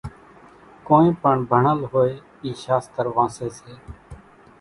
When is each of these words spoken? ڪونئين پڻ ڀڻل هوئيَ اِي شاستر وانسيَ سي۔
ڪونئين 0.85 1.13
پڻ 1.21 1.35
ڀڻل 1.49 1.79
هوئيَ 1.91 2.13
اِي 2.43 2.51
شاستر 2.63 3.05
وانسيَ 3.15 3.47
سي۔ 3.59 3.73